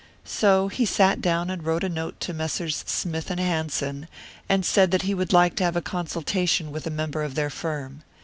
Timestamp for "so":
0.25-0.67